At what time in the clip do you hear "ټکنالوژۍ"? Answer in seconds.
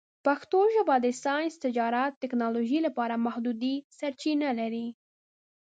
2.21-2.79